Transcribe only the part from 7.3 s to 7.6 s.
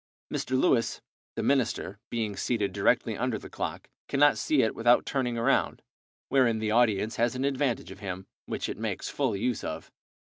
an